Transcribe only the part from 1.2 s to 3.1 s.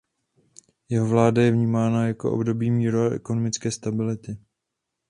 je vnímána jako období míru